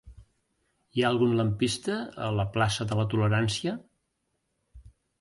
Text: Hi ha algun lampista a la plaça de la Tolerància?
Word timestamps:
Hi 0.99 1.03
ha 1.05 1.11
algun 1.15 1.35
lampista 1.41 1.99
a 2.29 2.31
la 2.39 2.49
plaça 2.57 2.91
de 2.93 3.01
la 3.03 3.09
Tolerància? 3.15 3.79